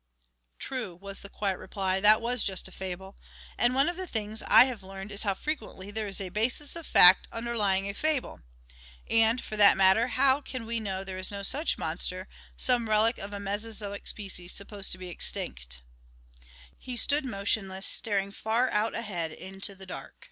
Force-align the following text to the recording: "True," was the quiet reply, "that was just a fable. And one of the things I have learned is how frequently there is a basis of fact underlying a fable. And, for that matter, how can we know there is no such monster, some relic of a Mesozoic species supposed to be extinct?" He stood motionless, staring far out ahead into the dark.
"True," 0.57 0.95
was 0.95 1.21
the 1.21 1.29
quiet 1.29 1.59
reply, 1.59 1.99
"that 1.99 2.23
was 2.23 2.43
just 2.43 2.67
a 2.67 2.71
fable. 2.71 3.15
And 3.55 3.75
one 3.75 3.87
of 3.87 3.97
the 3.97 4.07
things 4.07 4.41
I 4.47 4.65
have 4.65 4.81
learned 4.81 5.11
is 5.11 5.21
how 5.21 5.35
frequently 5.35 5.91
there 5.91 6.07
is 6.07 6.19
a 6.19 6.29
basis 6.29 6.75
of 6.75 6.87
fact 6.87 7.27
underlying 7.31 7.87
a 7.87 7.93
fable. 7.93 8.41
And, 9.11 9.39
for 9.43 9.55
that 9.57 9.77
matter, 9.77 10.07
how 10.07 10.41
can 10.41 10.65
we 10.65 10.79
know 10.79 11.03
there 11.03 11.19
is 11.19 11.29
no 11.29 11.43
such 11.43 11.77
monster, 11.77 12.27
some 12.57 12.89
relic 12.89 13.19
of 13.19 13.31
a 13.31 13.39
Mesozoic 13.39 14.07
species 14.07 14.53
supposed 14.55 14.91
to 14.91 14.97
be 14.97 15.09
extinct?" 15.09 15.83
He 16.79 16.95
stood 16.95 17.23
motionless, 17.23 17.85
staring 17.85 18.31
far 18.31 18.71
out 18.71 18.95
ahead 18.95 19.31
into 19.31 19.75
the 19.75 19.85
dark. 19.85 20.15